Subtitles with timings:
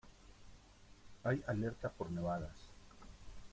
[1.23, 2.57] Hay alerta por nevadas.